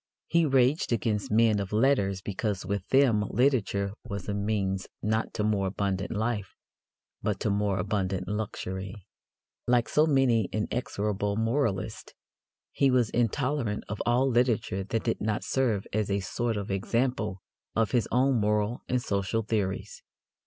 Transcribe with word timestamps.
He 0.25 0.47
raged 0.47 0.91
against 0.91 1.29
men 1.29 1.59
of 1.59 1.71
letters 1.71 2.23
because 2.23 2.65
with 2.65 2.87
them 2.87 3.23
literature 3.29 3.91
was 4.03 4.27
a 4.27 4.33
means 4.33 4.87
not 5.03 5.31
to 5.35 5.43
more 5.43 5.67
abundant 5.67 6.09
life 6.09 6.55
but 7.21 7.39
to 7.41 7.51
more 7.51 7.77
abundant 7.77 8.27
luxury. 8.27 9.05
Like 9.67 9.87
so 9.87 10.07
many 10.07 10.45
inexorable 10.45 11.35
moralists, 11.35 12.15
he 12.71 12.89
was 12.89 13.11
intolerant 13.11 13.83
of 13.87 14.01
all 14.03 14.27
literature 14.27 14.83
that 14.85 15.03
did 15.03 15.21
not 15.21 15.43
serve 15.43 15.85
as 15.93 16.09
a 16.09 16.19
sort 16.19 16.57
of 16.57 16.71
example 16.71 17.43
of 17.75 17.91
his 17.91 18.07
own 18.11 18.37
moral 18.39 18.81
and 18.89 18.99
social 19.03 19.43
theories. 19.43 20.01